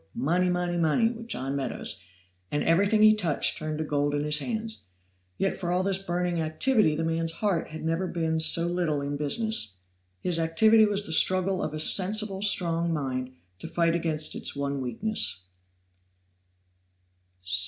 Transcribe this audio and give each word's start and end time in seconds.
work! 0.01 0.15
money! 0.15 0.49
money! 0.49 0.77
money! 0.77 1.11
with 1.11 1.27
John 1.27 1.55
Meadows, 1.55 2.01
and 2.49 2.63
everything 2.63 3.03
he 3.03 3.13
touched 3.13 3.59
turned 3.59 3.77
to 3.77 3.83
gold 3.83 4.15
in 4.15 4.23
his 4.23 4.39
hands; 4.39 4.81
yet 5.37 5.55
for 5.55 5.71
all 5.71 5.83
this 5.83 6.01
burning 6.03 6.41
activity 6.41 6.95
the 6.95 7.03
man's 7.03 7.33
heart 7.33 7.67
had 7.67 7.85
never 7.85 8.07
been 8.07 8.39
so 8.39 8.65
little 8.65 9.01
in 9.03 9.15
business. 9.15 9.75
His 10.19 10.39
activity 10.39 10.87
was 10.87 11.05
the 11.05 11.11
struggle 11.11 11.61
of 11.61 11.75
a 11.75 11.79
sensible, 11.79 12.41
strong 12.41 12.91
mind 12.91 13.33
to 13.59 13.67
fight 13.67 13.93
against 13.93 14.33
its 14.33 14.55
one 14.55 14.81
weakness. 14.81 15.45